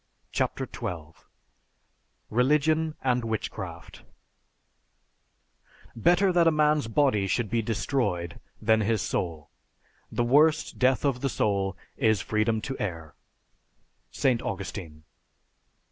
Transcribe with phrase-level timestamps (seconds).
[0.31, 1.11] CHAPTER XII
[2.31, 4.01] RELIGION AND WITCHCRAFT
[5.95, 9.51] Better that a man's body should be destroyed than his soul.
[10.11, 13.13] The worst death of the soul is freedom to err.
[14.09, 14.41] ST.
[14.41, 15.03] AUGUSTINE.